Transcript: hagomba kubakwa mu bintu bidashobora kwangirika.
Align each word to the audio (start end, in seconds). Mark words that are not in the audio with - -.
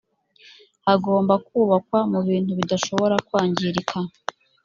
hagomba 0.85 1.33
kubakwa 1.47 1.99
mu 2.11 2.19
bintu 2.27 2.51
bidashobora 2.59 3.15
kwangirika. 3.27 3.97